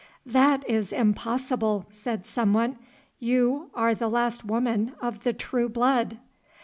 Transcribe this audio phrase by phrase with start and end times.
[0.25, 2.79] "That is impossible," said some one,
[3.19, 6.17] "you are the last woman of the true blood."